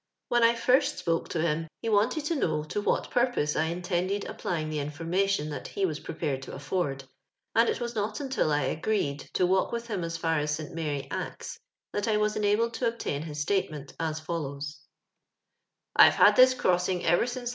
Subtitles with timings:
[0.29, 4.25] When I first spoke to him, he wanted to know to what purpose I intended
[4.25, 7.03] applying the information that he was prepared to af ford,
[7.53, 10.73] and it was not until I agreed to walk with him as far as St
[10.73, 11.59] Mary Axe
[11.93, 14.79] that I was enabled to obtain his statement, as fol lows:—
[15.65, 17.49] *' I've had this crossing ever since '88.